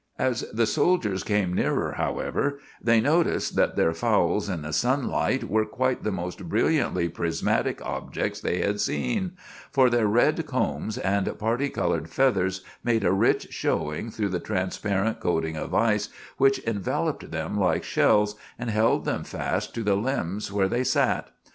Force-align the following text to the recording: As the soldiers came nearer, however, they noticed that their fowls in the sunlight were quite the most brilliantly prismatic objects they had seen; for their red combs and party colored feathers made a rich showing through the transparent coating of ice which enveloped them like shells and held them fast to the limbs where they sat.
As 0.17 0.45
the 0.51 0.65
soldiers 0.65 1.21
came 1.23 1.53
nearer, 1.53 1.91
however, 1.91 2.57
they 2.81 2.99
noticed 2.99 3.55
that 3.55 3.75
their 3.75 3.93
fowls 3.93 4.49
in 4.49 4.63
the 4.63 4.73
sunlight 4.73 5.43
were 5.43 5.63
quite 5.63 6.01
the 6.03 6.11
most 6.11 6.49
brilliantly 6.49 7.07
prismatic 7.07 7.85
objects 7.85 8.41
they 8.41 8.61
had 8.61 8.81
seen; 8.81 9.33
for 9.69 9.91
their 9.91 10.07
red 10.07 10.43
combs 10.47 10.97
and 10.97 11.37
party 11.37 11.69
colored 11.69 12.09
feathers 12.09 12.63
made 12.83 13.03
a 13.03 13.11
rich 13.13 13.49
showing 13.51 14.09
through 14.09 14.29
the 14.29 14.39
transparent 14.39 15.19
coating 15.19 15.55
of 15.55 15.71
ice 15.75 16.09
which 16.37 16.57
enveloped 16.65 17.29
them 17.29 17.59
like 17.59 17.83
shells 17.83 18.35
and 18.57 18.71
held 18.71 19.05
them 19.05 19.23
fast 19.23 19.75
to 19.75 19.83
the 19.83 19.93
limbs 19.95 20.51
where 20.51 20.67
they 20.67 20.83
sat. 20.83 21.29